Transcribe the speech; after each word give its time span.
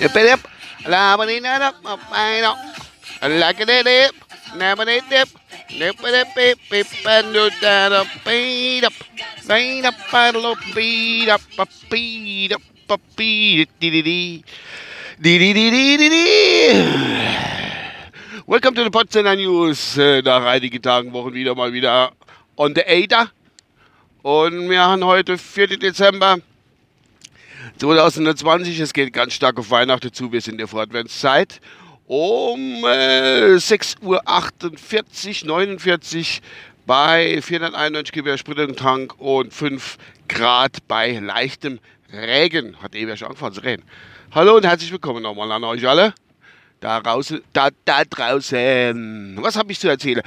Dip-a-dip, 0.00 0.40
labba-dee-na-dup, 0.88 1.76
up-a-dee-dup, 1.84 2.56
like-a-dee-dip, 3.20 4.14
nabba-dee-dip, 4.56 5.28
got 7.60 7.92
a 7.92 8.08
beat-up, 8.24 8.96
beat-up, 9.46 9.94
paddle-up, 10.10 10.58
beat-up, 10.74 11.42
beat-up, 11.90 12.62
beat-dee-dee-dee, 13.14 14.42
dee-dee-dee-dee-dee-dee. 15.20 16.72
Welcome 18.46 18.74
to 18.74 18.84
the 18.84 18.90
Potsdamer 18.90 19.36
News. 19.36 19.96
Nach 19.96 20.44
einigen 20.46 20.80
Tagen, 20.80 21.12
Wochen 21.12 21.34
wieder 21.34 21.54
mal 21.54 21.70
wieder. 21.72 22.12
On 22.56 22.74
the 22.74 22.82
Ada. 22.86 23.30
Und 24.22 24.70
wir 24.70 24.80
haben 24.80 25.04
heute 25.04 25.36
4. 25.38 25.78
Dezember 25.78 26.38
2020. 27.78 28.80
Es 28.80 28.92
geht 28.92 29.12
ganz 29.12 29.34
stark 29.34 29.58
auf 29.58 29.70
Weihnachten 29.70 30.12
zu. 30.12 30.32
Wir 30.32 30.40
sind 30.40 30.54
in 30.54 30.58
der 30.58 30.68
Voradventszeit. 30.68 31.60
Um 32.06 32.84
äh, 32.84 33.56
6.48 33.56 35.44
Uhr, 35.44 35.46
49 35.48 36.42
bei 36.86 37.40
491 37.40 38.12
Gewehr 38.12 38.36
Sprit 38.36 38.58
im 38.58 38.76
Tank 38.76 39.18
und 39.18 39.52
5 39.54 39.96
Grad 40.28 40.86
bei 40.86 41.12
leichtem 41.18 41.80
Regen. 42.12 42.80
Hat 42.82 42.94
eben 42.94 43.16
schon 43.16 43.28
angefangen 43.28 43.54
zu 43.54 43.62
reden. 43.62 43.82
Hallo 44.32 44.56
und 44.56 44.66
herzlich 44.66 44.92
willkommen 44.92 45.22
nochmal 45.22 45.50
an 45.52 45.64
euch 45.64 45.86
alle. 45.88 46.14
Da 46.80 47.00
draußen, 47.00 47.42
da, 47.54 47.70
da 47.86 48.04
draußen. 48.04 49.38
Was 49.40 49.56
habe 49.56 49.72
ich 49.72 49.80
zu 49.80 49.88
erzählen? 49.88 50.22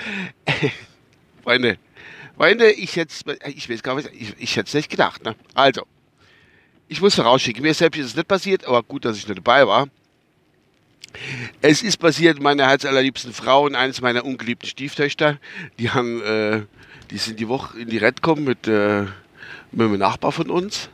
Freunde, 1.44 1.78
Freunde, 2.38 2.72
ich 2.72 2.96
jetzt, 2.96 3.26
ich 3.48 3.68
weiß 3.68 3.82
gar 3.82 3.96
nicht, 3.96 4.10
ich, 4.14 4.36
ich 4.38 4.56
hätte 4.56 4.68
es 4.68 4.74
nicht 4.76 4.90
gedacht. 4.90 5.26
Ne? 5.26 5.36
Also, 5.56 5.88
ich 6.88 7.02
muss 7.02 7.16
vorausschicken, 7.16 7.64
mir 7.64 7.74
selbst 7.74 7.98
ist 7.98 8.06
es 8.06 8.16
nicht 8.16 8.28
passiert, 8.28 8.66
aber 8.66 8.84
gut, 8.84 9.06
dass 9.06 9.18
ich 9.18 9.28
nicht 9.28 9.40
dabei 9.40 9.66
war. 9.66 9.88
Es 11.62 11.82
ist 11.82 11.98
passiert, 11.98 12.40
meine 12.40 12.68
herzallerliebsten 12.68 13.34
Frau 13.34 13.66
und 13.66 13.74
eines 13.74 14.02
meiner 14.02 14.24
ungeliebten 14.24 14.70
Stieftöchter, 14.70 15.40
die 15.80 15.90
haben, 15.90 16.22
äh, 16.22 16.62
die 17.10 17.18
sind 17.18 17.40
die 17.40 17.48
Woche 17.48 17.80
in 17.80 17.90
die 17.90 17.98
Rett 17.98 18.18
gekommen 18.18 18.44
mit, 18.44 18.68
äh, 18.68 19.06
mit 19.72 19.88
einem 19.88 19.98
Nachbar 19.98 20.32
von 20.32 20.52
uns. 20.52 20.90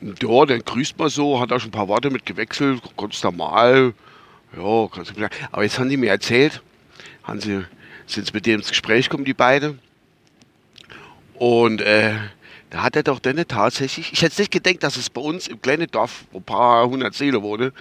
Und 0.00 0.22
ja, 0.22 0.46
der 0.46 0.60
grüßt 0.60 0.96
mal 0.96 1.10
so, 1.10 1.40
hat 1.40 1.50
auch 1.50 1.58
schon 1.58 1.70
ein 1.70 1.72
paar 1.72 1.88
Worte 1.88 2.10
mit 2.10 2.24
gewechselt, 2.24 2.82
ganz 2.96 3.20
normal. 3.24 3.94
Ja, 4.56 4.62
mir 4.62 5.04
sagen. 5.04 5.28
Aber 5.50 5.64
jetzt 5.64 5.78
haben 5.80 5.88
die 5.88 5.96
mir 5.96 6.10
erzählt, 6.10 6.62
haben 7.24 7.40
sie, 7.40 7.64
sind 8.06 8.32
mit 8.32 8.46
dem 8.46 8.60
ins 8.60 8.68
Gespräch 8.68 9.08
gekommen, 9.08 9.24
die 9.24 9.34
beiden. 9.34 9.80
Und 11.38 11.80
äh, 11.82 12.14
da 12.70 12.82
hat 12.82 12.96
er 12.96 13.02
doch 13.02 13.20
dann 13.20 13.36
tatsächlich, 13.46 14.12
ich 14.12 14.22
hätte 14.22 14.40
nicht 14.40 14.50
gedacht, 14.50 14.82
dass 14.82 14.96
es 14.96 15.10
bei 15.10 15.20
uns 15.20 15.48
im 15.48 15.60
kleinen 15.60 15.90
Dorf, 15.90 16.24
wo 16.32 16.38
ein 16.38 16.44
paar 16.44 16.88
hundert 16.88 17.14
Seelen 17.14 17.42
wohnen, 17.42 17.72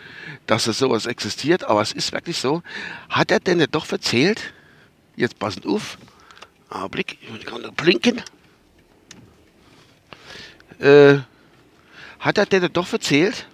dass 0.46 0.68
es 0.68 0.78
sowas 0.78 1.06
existiert, 1.06 1.64
aber 1.64 1.82
es 1.82 1.92
ist 1.92 2.12
wirklich 2.12 2.38
so. 2.38 2.62
Hat 3.10 3.32
er 3.32 3.40
denn 3.40 3.66
doch 3.72 3.92
erzählt, 3.92 4.54
jetzt 5.16 5.40
passend 5.40 5.66
auf, 5.66 5.98
Augenblick, 6.70 7.18
ich 7.22 7.46
kann 7.46 7.62
blinken, 7.76 8.22
äh, 10.80 11.18
hat 12.20 12.38
er 12.38 12.46
denn 12.46 12.72
doch 12.72 12.92
erzählt, 12.92 13.48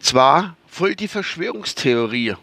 zwar 0.00 0.56
voll 0.66 0.94
die 0.94 1.08
Verschwörungstheorie. 1.08 2.34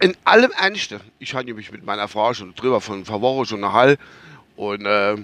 In 0.00 0.16
allem 0.24 0.50
Ernste. 0.50 1.00
Ich 1.20 1.34
habe 1.34 1.54
mich 1.54 1.70
mit 1.70 1.84
meiner 1.84 2.08
Frau 2.08 2.34
schon 2.34 2.54
drüber 2.54 2.80
von 2.80 3.04
vor 3.04 3.20
Woche 3.20 3.46
schon 3.46 3.62
eine 3.62 3.72
Hall 3.72 3.98
und 4.56 4.86
äh, 4.86 5.16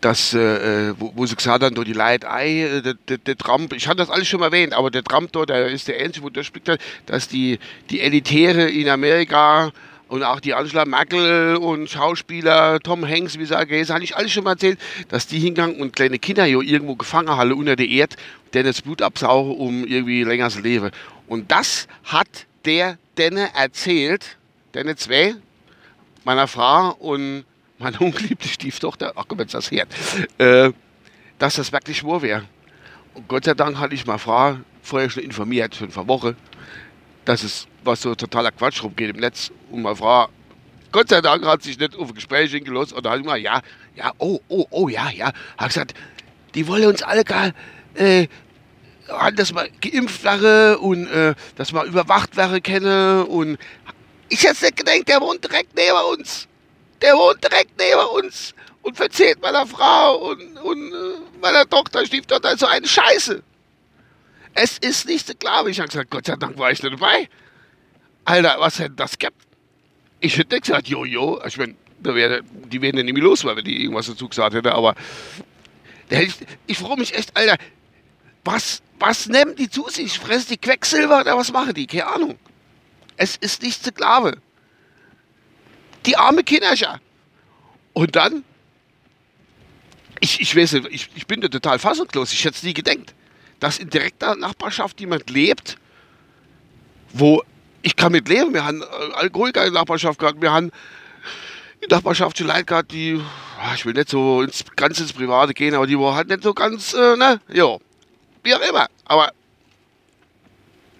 das, 0.00 0.34
äh, 0.34 0.94
wo, 0.98 1.12
wo 1.14 1.26
sie 1.26 1.36
gesagt 1.36 1.62
haben, 1.62 1.74
die 1.84 1.92
Leute, 1.92 2.30
ei, 2.30 2.62
äh, 2.62 2.82
der, 2.82 2.94
der, 2.94 3.18
der 3.18 3.36
Trump, 3.36 3.72
ich 3.72 3.86
hatte 3.86 3.98
das 3.98 4.10
alles 4.10 4.28
schon 4.28 4.40
mal 4.40 4.46
erwähnt, 4.46 4.72
aber 4.72 4.90
der 4.90 5.04
Trump 5.04 5.32
dort, 5.32 5.50
der 5.50 5.66
ist 5.66 5.88
der 5.88 6.00
Einzige, 6.00 6.24
wo 6.24 6.30
der 6.30 6.42
spricht, 6.42 6.70
dass 7.06 7.28
die, 7.28 7.58
die 7.90 8.00
Elitäre 8.00 8.68
in 8.68 8.88
Amerika 8.88 9.72
und 10.08 10.24
auch 10.24 10.40
die 10.40 10.54
Angela 10.54 10.84
Merkel 10.84 11.56
und 11.56 11.88
Schauspieler, 11.88 12.80
Tom 12.80 13.06
Hanks, 13.06 13.38
wie 13.38 13.44
sage 13.44 13.80
ich, 13.80 13.90
habe 13.90 14.02
ich 14.02 14.16
alles 14.16 14.32
schon 14.32 14.44
mal 14.44 14.52
erzählt, 14.52 14.78
dass 15.08 15.26
die 15.26 15.38
hingegangen 15.38 15.80
und 15.80 15.94
kleine 15.94 16.18
Kinder 16.18 16.44
hier 16.44 16.60
irgendwo 16.60 16.96
gefangen 16.96 17.28
haben 17.28 17.52
unter 17.52 17.76
der 17.76 17.88
Erde, 17.88 18.16
denen 18.52 18.66
das 18.66 18.82
Blut 18.82 19.02
absaugen, 19.02 19.56
um 19.56 19.86
irgendwie 19.86 20.24
länger 20.24 20.50
zu 20.50 20.60
leben. 20.60 20.90
Und 21.28 21.50
das 21.52 21.86
hat 22.04 22.46
der 22.64 22.98
denen 23.18 23.48
erzählt, 23.54 24.36
denen 24.74 24.96
zwei, 24.96 25.34
meiner 26.30 26.46
Frau 26.46 26.92
und 26.92 27.44
meiner 27.78 28.00
ungeliebten 28.06 28.48
Stieftochter, 28.48 29.12
ach 29.16 29.24
komm, 29.26 29.40
jetzt 29.40 29.54
das 29.54 29.70
hört, 29.70 29.88
äh, 30.38 30.70
dass 31.38 31.56
das 31.56 31.72
wirklich 31.72 32.04
wahr 32.04 32.22
wäre. 32.22 32.44
Und 33.14 33.26
Gott 33.26 33.44
sei 33.44 33.54
Dank 33.54 33.78
hatte 33.78 33.94
ich 33.94 34.06
meine 34.06 34.20
Frau 34.20 34.56
vorher 34.80 35.10
schon 35.10 35.24
informiert, 35.24 35.74
schon 35.74 35.90
vor 35.90 36.06
Woche, 36.06 36.36
dass 37.24 37.42
es 37.42 37.66
was 37.82 38.02
so 38.02 38.14
totaler 38.14 38.52
Quatsch 38.52 38.82
rumgeht 38.84 39.10
im 39.10 39.16
Netz. 39.16 39.50
Und 39.70 39.82
meine 39.82 39.96
Frau, 39.96 40.28
Gott 40.92 41.08
sei 41.08 41.20
Dank, 41.20 41.44
hat 41.44 41.62
sich 41.64 41.78
nicht 41.78 41.96
auf 41.96 42.08
ein 42.08 42.14
Gespräch 42.14 42.52
hingelassen. 42.52 42.96
Und 42.96 43.04
da 43.04 43.10
hat 43.10 43.18
ich 43.18 43.26
mal, 43.26 43.38
ja, 43.38 43.60
ja, 43.96 44.12
oh, 44.18 44.38
oh, 44.48 44.66
oh, 44.70 44.88
ja, 44.88 45.10
ja. 45.10 45.32
Hat 45.58 45.68
gesagt, 45.68 45.94
die 46.54 46.68
wollen 46.68 46.86
uns 46.86 47.02
alle 47.02 47.24
gar, 47.24 47.52
äh, 47.94 48.28
dass 49.34 49.52
wir 49.52 49.68
geimpft 49.80 50.22
wäre 50.22 50.78
und 50.78 51.08
äh, 51.08 51.34
dass 51.56 51.72
wir 51.72 51.82
überwacht 51.84 52.36
wäre 52.36 52.60
kenne. 52.60 53.26
Und 53.26 53.58
ich 54.30 54.44
hätte 54.44 54.64
nicht 54.64 54.76
gedacht, 54.76 55.08
der 55.08 55.20
wohnt 55.20 55.44
direkt 55.44 55.76
neben 55.76 55.98
uns. 56.12 56.48
Der 57.02 57.14
wohnt 57.14 57.42
direkt 57.42 57.72
neben 57.78 58.24
uns 58.24 58.54
und 58.82 58.96
verzählt 58.96 59.40
meiner 59.42 59.66
Frau 59.66 60.30
und, 60.30 60.56
und 60.58 60.92
äh, 60.92 61.38
meiner 61.40 61.68
Tochter, 61.68 62.06
Stieftochter 62.06 62.56
so 62.56 62.66
eine 62.66 62.86
Scheiße. 62.86 63.42
Es 64.54 64.78
ist 64.78 65.06
nicht 65.06 65.26
so 65.26 65.34
klar. 65.34 65.66
Ich 65.66 65.78
habe 65.78 65.88
gesagt, 65.88 66.10
Gott 66.10 66.26
sei 66.26 66.36
Dank 66.36 66.58
war 66.58 66.70
ich 66.70 66.82
nicht 66.82 66.94
dabei. 66.94 67.28
Alter, 68.24 68.56
was 68.58 68.78
hätte 68.78 68.94
das 68.96 69.18
gehabt? 69.18 69.36
Ich 70.20 70.36
hätte 70.36 70.60
gesagt, 70.60 70.88
jojo. 70.88 71.40
Ich 71.46 71.56
meine, 71.56 71.74
da 72.00 72.14
wäre, 72.14 72.42
die 72.42 72.80
wären 72.80 72.96
ja 72.96 73.02
nicht 73.02 73.14
mehr 73.14 73.22
los, 73.22 73.44
weil 73.44 73.62
die 73.62 73.82
irgendwas 73.82 74.06
dazu 74.06 74.28
gesagt 74.28 74.54
hätte. 74.54 74.72
Aber 74.72 74.94
ich, 76.08 76.34
ich 76.66 76.78
freue 76.78 76.96
mich 76.96 77.14
echt, 77.14 77.36
Alter. 77.36 77.56
Was, 78.44 78.82
was 78.98 79.26
nehmen 79.26 79.54
die 79.56 79.68
zu 79.68 79.88
sich? 79.88 80.18
Fressen 80.18 80.48
die 80.50 80.56
Quecksilber 80.56 81.20
oder 81.20 81.36
was 81.36 81.52
machen 81.52 81.74
die? 81.74 81.86
Keine 81.86 82.06
Ahnung. 82.06 82.38
Es 83.20 83.36
ist 83.36 83.62
nicht 83.62 83.94
glauben. 83.96 84.40
Die 86.06 86.16
arme 86.16 86.42
Kinderscher. 86.42 87.00
Und 87.92 88.16
dann, 88.16 88.44
ich, 90.20 90.40
ich 90.40 90.56
weiß 90.56 90.72
nicht, 90.72 90.86
ich, 90.90 91.10
ich 91.14 91.26
bin 91.26 91.42
da 91.42 91.48
total 91.48 91.78
fassungslos. 91.78 92.32
Ich 92.32 92.42
hätte 92.46 92.56
es 92.56 92.62
nie 92.62 92.72
gedacht, 92.72 93.14
dass 93.58 93.78
in 93.78 93.90
direkter 93.90 94.36
Nachbarschaft 94.36 94.98
jemand 95.00 95.28
lebt, 95.28 95.76
wo 97.12 97.42
ich 97.82 97.94
kann 97.94 98.12
mit 98.12 98.26
leben. 98.26 98.54
Wir 98.54 98.64
haben 98.64 98.80
äh, 98.80 99.12
Alkoholiker 99.12 99.66
in 99.66 99.74
der 99.74 99.82
Nachbarschaft 99.82 100.18
gehabt. 100.18 100.40
Wir 100.40 100.50
haben 100.50 100.72
in 101.82 101.88
der 101.90 101.98
Nachbarschaft 101.98 102.38
schon 102.38 102.46
Leute 102.46 102.64
gehabt, 102.64 102.90
die, 102.90 103.20
ich 103.74 103.84
will 103.84 103.92
nicht 103.92 104.08
so 104.08 104.40
ins, 104.40 104.64
ganz 104.76 104.98
ins 104.98 105.12
Private 105.12 105.52
gehen, 105.52 105.74
aber 105.74 105.86
die 105.86 105.98
waren 105.98 106.14
halt 106.14 106.28
nicht 106.28 106.42
so 106.42 106.54
ganz, 106.54 106.94
äh, 106.94 107.16
ne, 107.16 107.38
ja, 107.52 107.76
wie 108.42 108.54
auch 108.54 108.66
immer. 108.66 108.86
Aber 109.04 109.30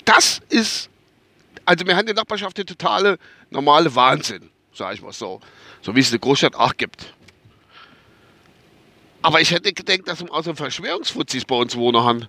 das 0.04 0.42
ist, 0.50 0.89
also 1.64 1.86
wir 1.86 1.96
haben 1.96 2.06
der 2.06 2.14
Nachbarschaft 2.14 2.58
den 2.58 2.66
totale, 2.66 3.18
normale 3.50 3.94
Wahnsinn, 3.94 4.50
sag 4.72 4.94
ich 4.94 5.02
mal 5.02 5.12
so. 5.12 5.40
So 5.82 5.94
wie 5.94 6.00
es 6.00 6.08
in 6.08 6.12
der 6.12 6.20
Großstadt 6.20 6.54
auch 6.54 6.76
gibt. 6.76 7.14
Aber 9.22 9.40
ich 9.40 9.50
hätte 9.50 9.72
gedacht, 9.72 10.00
dass 10.06 10.20
wir 10.20 10.32
außer 10.32 10.56
Verschwörungsfuzis 10.56 11.44
bei 11.44 11.54
uns 11.54 11.76
wohnen 11.76 12.02
haben, 12.02 12.26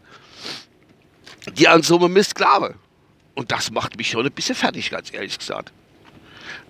die 1.53 1.68
an 1.68 1.84
so 1.84 1.97
einem 1.97 2.14
Mist 2.14 2.36
glauben. 2.36 2.75
Und 3.34 3.52
das 3.52 3.72
macht 3.72 3.97
mich 3.97 4.09
schon 4.09 4.25
ein 4.25 4.31
bisschen 4.31 4.56
fertig, 4.56 4.90
ganz 4.91 5.14
ehrlich 5.14 5.40
gesagt. 5.40 5.72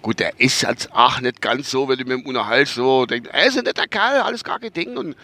Gut, 0.01 0.19
der 0.19 0.39
ist 0.39 0.61
jetzt 0.61 0.93
auch 0.93 1.19
nicht 1.19 1.41
ganz 1.41 1.69
so, 1.71 1.87
wenn 1.87 1.97
du 1.97 2.05
mit 2.05 2.19
dem 2.19 2.25
Unterhalt 2.25 2.67
so 2.67 3.05
denkst, 3.05 3.29
er 3.31 3.45
ist 3.45 3.57
ein 3.57 3.63
netter 3.63 3.87
Kerl, 3.87 4.21
alles 4.21 4.43
gar 4.43 4.59
kein 4.59 4.73
Ding. 4.73 4.97
Und, 4.97 5.15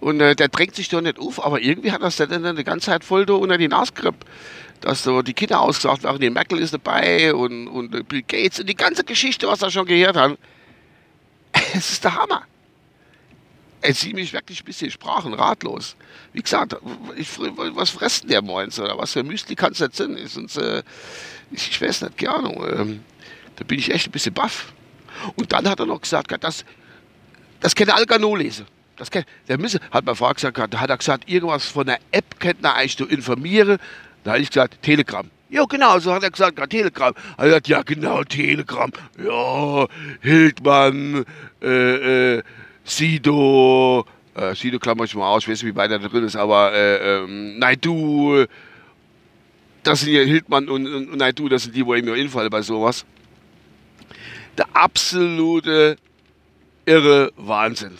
und 0.00 0.20
äh, 0.20 0.34
der 0.34 0.48
drängt 0.48 0.74
sich 0.74 0.88
doch 0.88 1.00
nicht 1.00 1.18
auf, 1.18 1.44
aber 1.44 1.60
irgendwie 1.60 1.92
hat 1.92 2.02
das 2.02 2.16
dann 2.16 2.44
eine 2.44 2.64
ganze 2.64 2.86
Zeit 2.86 3.04
voll 3.04 3.26
da 3.26 3.34
unter 3.34 3.58
die 3.58 3.68
Nase 3.68 3.92
gekriegt. 3.92 4.24
Dass 4.82 5.02
so 5.02 5.22
die 5.22 5.32
Kinder 5.32 5.60
ausgesagt 5.60 6.02
werden, 6.02 6.20
die 6.20 6.28
Merkel 6.28 6.58
ist 6.58 6.74
dabei 6.74 7.32
und, 7.34 7.68
und 7.68 8.08
Bill 8.08 8.22
Gates 8.22 8.60
und 8.60 8.68
die 8.68 8.74
ganze 8.74 9.04
Geschichte, 9.04 9.46
was 9.46 9.60
wir 9.60 9.70
schon 9.70 9.86
gehört 9.86 10.16
haben. 10.16 10.36
Es 11.74 11.92
ist 11.92 12.04
der 12.04 12.14
Hammer. 12.14 12.42
Es 13.80 14.00
zieht 14.00 14.14
mich 14.14 14.32
wirklich 14.32 14.60
ein 14.60 14.64
bisschen 14.64 14.90
sprachenratlos. 14.90 15.96
Wie 16.32 16.42
gesagt, 16.42 16.76
ich, 17.16 17.28
was 17.38 17.90
fressen 17.90 18.28
der 18.28 18.42
morgens 18.42 18.78
oder 18.78 18.96
was 18.96 19.12
für 19.12 19.22
Müsli 19.22 19.56
kann 19.56 19.72
es 19.72 19.80
nicht 19.80 19.96
sein? 19.96 20.16
Sonst, 20.26 20.56
äh, 20.56 20.82
ich, 21.50 21.70
ich 21.70 21.80
weiß 21.80 22.02
nicht, 22.02 22.18
keine 22.18 22.34
Ahnung. 22.34 22.64
Ähm, 22.64 23.04
da 23.56 23.64
bin 23.64 23.78
ich 23.78 23.90
echt 23.90 24.08
ein 24.08 24.12
bisschen 24.12 24.34
baff. 24.34 24.72
Und 25.36 25.52
dann 25.52 25.68
hat 25.68 25.80
er 25.80 25.86
noch 25.86 26.00
gesagt, 26.00 26.32
das, 26.42 26.64
das 27.60 27.74
kann 27.74 27.90
Algano 27.90 28.34
lesen. 28.36 28.66
Das 28.96 29.10
kann, 29.10 29.24
der 29.48 29.58
müsse, 29.58 29.80
hat 29.90 30.04
meine 30.04 30.16
Frau 30.16 30.32
gesagt, 30.32 30.58
hat 30.58 30.90
er 30.90 30.96
gesagt, 30.96 31.28
irgendwas 31.28 31.66
von 31.66 31.86
der 31.86 31.98
App 32.12 32.38
könnte 32.38 32.64
er 32.64 32.74
eigentlich 32.74 33.10
informieren. 33.10 33.78
Da 34.24 34.32
habe 34.32 34.40
ich 34.40 34.48
gesagt, 34.48 34.82
Telegram. 34.82 35.28
Ja, 35.50 35.64
genau, 35.64 35.98
so 35.98 36.12
hat 36.14 36.22
er 36.22 36.30
gesagt, 36.30 36.58
ja, 36.58 36.66
Telegram. 36.66 37.14
Er 37.36 37.36
hat 37.36 37.44
gesagt, 37.44 37.68
ja, 37.68 37.82
genau, 37.82 38.24
Telegram. 38.24 38.90
Ja, 39.22 39.86
Hildmann, 40.20 41.24
äh, 41.60 42.36
äh, 42.36 42.42
Sido, 42.84 44.06
äh, 44.34 44.54
Sido 44.54 44.78
klammer 44.78 45.04
ich 45.04 45.14
mal 45.14 45.28
aus, 45.28 45.42
ich 45.42 45.50
weiß 45.50 45.62
nicht, 45.62 45.74
wie 45.74 45.76
weit 45.76 45.90
da 45.90 45.98
drin 45.98 46.24
ist, 46.24 46.36
aber 46.36 46.72
äh, 46.72 47.18
ähm, 47.18 47.58
Naidu, 47.58 48.46
das 49.82 50.00
sind 50.00 50.12
ja 50.12 50.22
Hildmann 50.22 50.68
und, 50.68 50.86
und, 50.86 51.10
und 51.10 51.18
Naidu, 51.18 51.48
das 51.48 51.64
sind 51.64 51.76
die, 51.76 51.84
wo 51.84 51.94
ich 51.94 52.04
mir 52.04 52.16
infallen 52.16 52.50
bei 52.50 52.62
sowas. 52.62 53.04
Der 54.56 54.66
absolute 54.74 55.96
irre 56.86 57.32
Wahnsinn. 57.36 57.96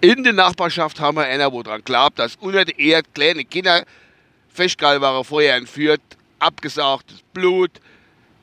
In 0.00 0.22
der 0.22 0.32
Nachbarschaft 0.32 1.00
haben 1.00 1.16
wir 1.16 1.24
einer, 1.24 1.52
wo 1.52 1.62
dran 1.62 1.82
glaubt, 1.84 2.18
dass 2.18 2.36
unter 2.36 2.64
der 2.64 2.78
Erde 2.78 3.08
kleine 3.14 3.44
Kinder 3.44 3.84
festgehalten 4.56 5.02
waren, 5.02 5.24
vorher 5.24 5.56
entführt, 5.56 6.00
abgesaugtes 6.38 7.22
Blut, 7.32 7.70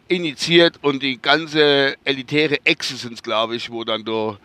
initiiert 0.07 0.77
und 0.81 1.01
die 1.01 1.21
ganze 1.21 1.95
elitäre 2.03 2.59
sind 2.79 3.23
glaube 3.23 3.55
ich, 3.55 3.71
wo 3.71 3.83
dann 3.83 4.03
da 4.05 4.37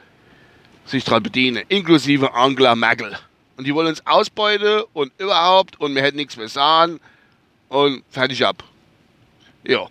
sich 0.87 1.05
dran 1.05 1.23
bedienen, 1.23 1.65
inklusive 1.69 2.32
Angela 2.32 2.75
Merkel. 2.75 3.17
Und 3.56 3.67
die 3.67 3.75
wollen 3.75 3.88
uns 3.88 4.06
ausbeuten 4.06 4.85
und 4.93 5.12
überhaupt 5.19 5.79
und 5.81 5.94
wir 5.94 6.03
hätten 6.03 6.17
nichts 6.17 6.37
mehr 6.37 6.49
sagen 6.49 7.00
und 7.69 8.03
fertig 8.11 8.44
ab. 8.44 8.64
Ja. 9.64 9.87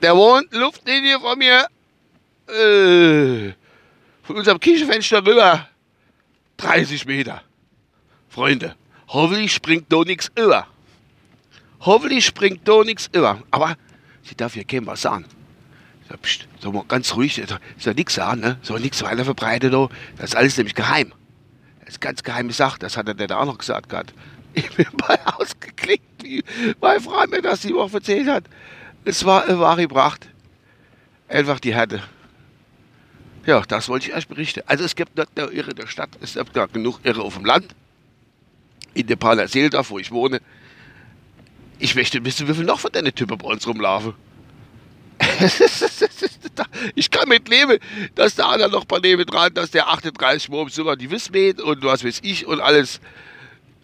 Der 0.00 0.16
wohnt 0.16 0.52
Luftlinie 0.52 1.20
von 1.20 1.38
mir, 1.38 1.68
äh, 2.48 3.52
von 4.22 4.36
unserem 4.36 4.58
Küchenfenster 4.58 5.24
rüber, 5.24 5.68
30 6.56 7.06
Meter. 7.06 7.42
Freunde, 8.28 8.74
hoffentlich 9.12 9.52
springt 9.52 9.92
da 9.92 10.02
nichts 10.02 10.30
über. 10.36 10.66
Hoffentlich 11.80 12.24
springt 12.24 12.66
da 12.66 12.82
nichts 12.82 13.10
über. 13.12 13.42
Aber 13.50 13.76
sie 14.22 14.34
darf 14.36 14.54
hier 14.54 14.64
keinem 14.64 14.86
was 14.86 15.02
sagen. 15.02 15.24
So, 16.08 16.16
pst, 16.16 16.48
so 16.60 16.72
mal 16.72 16.84
ganz 16.86 17.14
ruhig, 17.14 17.40
soll, 17.78 17.94
nichts 17.94 18.14
sagen, 18.14 18.40
ne? 18.40 18.58
Soll 18.62 18.80
nichts 18.80 19.02
weiter 19.02 19.24
verbreiten, 19.24 19.70
da. 19.70 19.88
Das 20.16 20.30
ist 20.30 20.36
alles 20.36 20.56
nämlich 20.56 20.74
geheim. 20.74 21.12
Das 21.80 21.90
ist 21.90 22.00
ganz 22.00 22.22
geheime 22.22 22.52
Sache, 22.52 22.78
das 22.78 22.96
hat 22.96 23.08
er 23.08 23.14
der 23.14 23.26
da 23.26 23.38
auch 23.38 23.46
noch 23.46 23.58
gesagt 23.58 23.88
gerade. 23.88 24.12
Ich 24.54 24.70
bin 24.72 24.86
mal 25.00 25.18
ausgeklickt, 25.38 26.22
wie 26.22 26.44
meine 26.78 27.00
Frau 27.00 27.26
mir 27.26 27.40
das 27.40 27.60
die 27.60 27.72
Woche 27.72 27.94
erzählt 27.96 28.28
hat. 28.28 28.44
Es 29.02 29.24
war 29.24 29.44
eine 29.44 29.58
wahre 29.58 29.88
Pracht. 29.88 30.28
Einfach 31.26 31.58
die 31.58 31.74
Härte. 31.74 32.02
Ja, 33.46 33.62
das 33.62 33.88
wollte 33.88 34.08
ich 34.08 34.12
erst 34.12 34.28
berichten. 34.28 34.60
Also 34.66 34.84
es 34.84 34.94
gibt 34.94 35.16
nicht 35.16 35.34
nur 35.38 35.50
Irre 35.50 35.70
in 35.70 35.76
der 35.76 35.86
Stadt, 35.86 36.10
es 36.20 36.34
gibt 36.34 36.52
gar 36.52 36.68
genug 36.68 37.00
Irre 37.02 37.22
auf 37.22 37.34
dem 37.34 37.46
Land. 37.46 37.74
In 38.94 39.06
der 39.06 39.16
Paler 39.16 39.48
Seeldorf, 39.48 39.90
wo 39.90 39.98
ich 39.98 40.10
wohne. 40.10 40.40
Ich 41.78 41.94
möchte 41.94 42.24
wissen, 42.24 42.46
wie 42.48 42.54
viel 42.54 42.64
noch 42.64 42.80
von 42.80 42.92
deinen 42.92 43.14
Typen 43.14 43.38
bei 43.38 43.48
uns 43.48 43.66
rumlaufen. 43.66 44.14
ich 46.94 47.10
kann 47.10 47.28
mit 47.28 47.48
leben, 47.48 47.78
dass 48.14 48.34
der 48.34 48.46
andere 48.46 48.70
noch 48.70 48.84
bei 48.84 48.98
neben 48.98 49.24
dran, 49.24 49.54
dass 49.54 49.70
der 49.70 49.88
38 49.88 50.48
Mal 50.48 50.68
sogar 50.68 50.96
die 50.96 51.10
Wissmet 51.10 51.60
und 51.60 51.82
was 51.84 52.04
weiß 52.04 52.20
ich 52.22 52.46
und 52.46 52.60
alles 52.60 53.00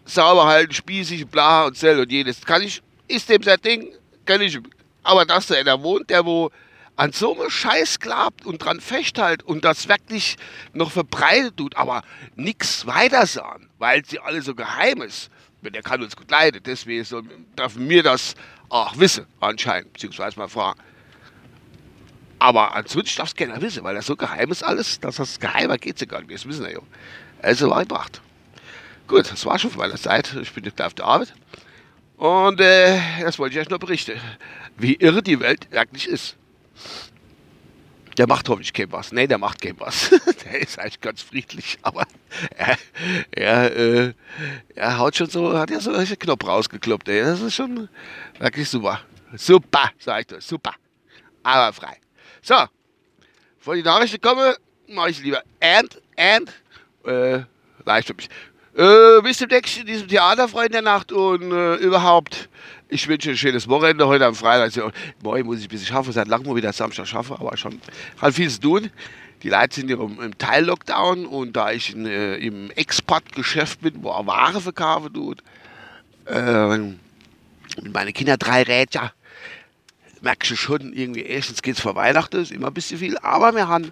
sauber 0.05 0.45
halten, 0.47 0.73
spießig, 0.73 1.27
bla 1.27 1.65
und 1.65 1.77
sell 1.77 1.99
und 1.99 2.11
jedes. 2.11 2.41
Kann 2.45 2.61
ich, 2.61 2.81
ist 3.07 3.29
dem 3.29 3.43
sein 3.43 3.61
Ding, 3.61 3.87
kann 4.25 4.41
ich. 4.41 4.59
Aber 5.03 5.25
dass 5.25 5.47
da 5.47 5.55
einer 5.55 5.81
wohnt, 5.81 6.09
der 6.09 6.25
wo 6.25 6.51
an 6.99 7.13
so 7.13 7.33
einem 7.33 7.49
Scheiß 7.49 8.01
glaubt 8.01 8.45
und 8.45 8.57
dran 8.57 8.81
festhält 8.81 9.41
und 9.43 9.63
das 9.63 9.87
wirklich 9.87 10.35
noch 10.73 10.91
verbreitet 10.91 11.55
tut, 11.55 11.77
aber 11.77 12.03
nichts 12.35 12.85
weiter 12.87 13.25
sagen, 13.25 13.69
weil 13.77 14.03
sie 14.03 14.19
alle 14.19 14.41
so 14.41 14.53
geheim 14.53 15.01
ist. 15.01 15.31
Der 15.61 15.81
kann 15.81 16.03
uns 16.03 16.17
gut 16.17 16.29
leiden, 16.29 16.61
deswegen 16.65 17.05
soll, 17.05 17.23
darf 17.55 17.75
mir 17.75 18.03
das 18.03 18.35
auch 18.67 18.97
wissen, 18.97 19.25
anscheinend, 19.39 19.93
beziehungsweise 19.93 20.37
mal 20.37 20.49
fragen. 20.49 20.77
Aber 22.37 22.75
ansonsten 22.75 23.17
darf 23.17 23.29
es 23.29 23.35
keiner 23.35 23.61
wissen, 23.61 23.81
weil 23.85 23.95
das 23.95 24.05
so 24.05 24.17
geheim 24.17 24.51
ist 24.51 24.63
alles, 24.63 24.99
dass 24.99 25.15
das 25.15 25.39
geheimer 25.39 25.77
geht 25.77 26.01
ja 26.01 26.05
gar 26.05 26.19
nicht. 26.19 26.33
Das 26.33 26.45
wissen 26.45 26.65
wir 26.65 26.73
ja. 26.73 26.79
Also 27.41 27.69
war 27.69 27.79
gebracht. 27.79 28.21
Gut, 29.07 29.31
das 29.31 29.45
war 29.45 29.57
schon 29.57 29.71
von 29.71 29.79
meiner 29.79 29.95
Zeit. 29.95 30.35
Ich 30.41 30.51
bin 30.51 30.65
jetzt 30.65 30.81
auf 30.81 30.95
der 30.95 31.05
Arbeit. 31.05 31.33
Und 32.17 32.59
äh, 32.59 32.99
das 33.21 33.39
wollte 33.39 33.55
ich 33.55 33.61
euch 33.61 33.69
nur 33.69 33.79
berichten, 33.79 34.19
wie 34.77 34.95
irre 34.95 35.23
die 35.23 35.39
Welt 35.39 35.71
wirklich 35.71 36.05
ist. 36.05 36.35
Der 38.17 38.27
macht 38.27 38.49
hoffentlich 38.49 38.73
kein 38.73 38.91
was. 38.91 39.13
Nee, 39.13 39.27
der 39.27 39.37
macht 39.37 39.61
kein 39.61 39.79
was. 39.79 40.09
der 40.43 40.59
ist 40.59 40.77
eigentlich 40.77 40.99
ganz 40.99 41.21
friedlich, 41.21 41.79
aber 41.83 42.05
er, 42.57 42.77
er, 43.31 43.75
äh, 43.77 44.13
er 44.75 44.97
haut 44.97 45.15
schon 45.15 45.29
so, 45.29 45.57
hat 45.57 45.69
ja 45.69 45.79
so 45.79 45.93
einen 45.93 46.19
Knopf 46.19 46.45
rausgekloppt. 46.45 47.07
Ey. 47.07 47.21
Das 47.21 47.39
ist 47.39 47.55
schon 47.55 47.87
wirklich 48.37 48.69
super. 48.69 48.99
Super, 49.35 49.91
sag 49.99 50.21
ich 50.21 50.27
dir, 50.27 50.41
super. 50.41 50.73
Aber 51.43 51.71
frei. 51.71 51.97
So, 52.41 52.55
bevor 53.57 53.75
die 53.75 53.83
Nachrichten 53.83 54.19
kommen, 54.19 54.53
mache 54.87 55.11
ich 55.11 55.21
lieber 55.21 55.43
and, 55.61 56.01
and, 56.17 56.51
äh, 57.05 57.43
leicht 57.85 58.07
für 58.07 58.15
mich. 58.15 58.29
Äh, 58.79 59.21
bis 59.23 59.39
zum 59.39 59.49
nächsten, 59.49 59.85
diesem 59.85 60.07
Theaterfreund 60.07 60.73
der 60.73 60.81
Nacht 60.81 61.11
und 61.11 61.51
äh, 61.51 61.75
überhaupt, 61.75 62.47
ich 62.87 63.05
wünsche 63.09 63.31
ein 63.31 63.35
schönes 63.35 63.67
Wochenende 63.67 64.07
heute 64.07 64.25
am 64.25 64.35
Freitag. 64.35 64.93
Morgen 65.21 65.47
muss 65.47 65.59
ich 65.59 65.65
ein 65.65 65.67
bisschen 65.67 65.87
schaffen, 65.87 66.13
seit 66.13 66.29
langem 66.29 66.55
wieder 66.55 66.71
Samstag 66.71 67.05
schaffe, 67.05 67.33
aber 67.37 67.57
schon 67.57 67.81
hat 68.21 68.33
viel 68.35 68.49
zu 68.49 68.61
tun. 68.61 68.89
Die 69.43 69.49
Leute 69.49 69.75
sind 69.75 69.89
ja 69.89 69.97
im, 69.97 70.21
im 70.21 70.37
Teil-Lockdown 70.37 71.25
und 71.25 71.57
da 71.57 71.73
ich 71.73 71.93
in, 71.93 72.05
äh, 72.05 72.37
im 72.37 72.71
Export-Geschäft 72.71 73.81
bin, 73.81 74.01
wo 74.01 74.11
er 74.11 74.25
Ware 74.25 74.61
verkaufen 74.61 75.13
tut, 75.13 75.43
äh, 76.27 76.77
mit 76.77 77.93
meinen 77.93 78.13
Kindern 78.13 78.39
drei 78.39 78.63
Rädchen, 78.63 79.09
merkst 80.21 80.51
du 80.51 80.55
schon, 80.55 80.93
irgendwie, 80.93 81.23
erstens 81.23 81.61
geht 81.61 81.75
es 81.75 81.81
vor 81.81 81.95
Weihnachten, 81.95 82.41
ist 82.41 82.53
immer 82.53 82.67
ein 82.67 82.73
bisschen 82.73 82.97
viel, 82.97 83.17
aber 83.17 83.53
wir 83.53 83.67
haben, 83.67 83.91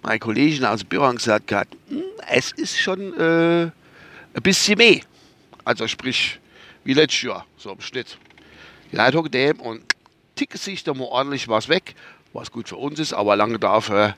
meine 0.00 0.18
Kollegin 0.18 0.64
aus 0.64 0.80
dem 0.80 0.88
Büro 0.88 1.10
gesagt, 1.10 1.50
hm, 1.50 2.02
es 2.30 2.52
ist 2.52 2.80
schon 2.80 3.12
äh, 3.20 3.70
ein 4.34 4.42
bisschen 4.42 4.78
mehr. 4.78 5.00
Also 5.64 5.86
sprich, 5.86 6.38
wie 6.84 6.94
letztes 6.94 7.22
Jahr, 7.22 7.46
so 7.56 7.72
im 7.72 7.80
Schnitt. 7.80 8.18
Die 8.90 8.98
hocken 8.98 9.30
dem 9.30 9.60
und 9.60 9.82
ticken 10.34 10.58
sich 10.58 10.84
da 10.84 10.92
mal 10.94 11.04
ordentlich 11.04 11.48
was 11.48 11.68
weg, 11.68 11.94
was 12.32 12.50
gut 12.50 12.68
für 12.68 12.76
uns 12.76 12.98
ist, 12.98 13.12
aber 13.12 13.36
lange 13.36 13.58
dafür 13.58 14.16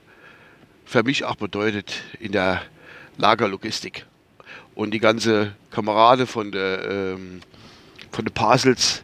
für 0.84 1.02
mich 1.02 1.24
auch 1.24 1.36
bedeutet 1.36 2.02
in 2.20 2.32
der 2.32 2.62
Lagerlogistik. 3.16 4.06
Und 4.74 4.90
die 4.90 4.98
ganze 4.98 5.54
Kamerade 5.70 6.26
von 6.26 6.52
der, 6.52 6.84
ähm, 6.90 7.40
von 8.10 8.24
den 8.24 8.34
Parcels, 8.34 9.02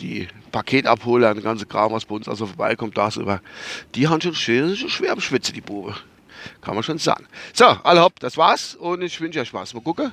die 0.00 0.28
Paketabholer, 0.52 1.34
der 1.34 1.42
ganze 1.42 1.66
Kram, 1.66 1.92
was 1.92 2.04
bei 2.04 2.14
uns 2.14 2.28
also 2.28 2.46
vorbeikommt, 2.46 2.96
da 2.96 3.10
über, 3.16 3.40
die 3.94 4.08
haben 4.08 4.20
schon 4.20 4.34
schwer, 4.34 4.74
schon 4.74 4.88
schwer 4.88 5.12
am 5.12 5.20
Schwitzen, 5.20 5.54
die 5.54 5.60
Bube. 5.60 5.94
Kann 6.60 6.74
man 6.74 6.82
schon 6.82 6.98
sagen. 6.98 7.26
So, 7.52 7.64
alle 7.64 8.02
hopp, 8.02 8.20
das 8.20 8.36
war's 8.36 8.74
und 8.74 9.02
ich 9.02 9.20
wünsche 9.20 9.40
euch 9.40 9.48
Spaß. 9.48 9.74
Mal 9.74 9.80
gucken. 9.80 10.12